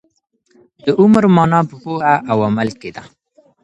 [0.83, 3.03] د عمر مانا په پوهه او عمل کي ده.